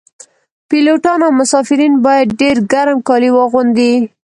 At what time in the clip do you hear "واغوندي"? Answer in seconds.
3.33-3.93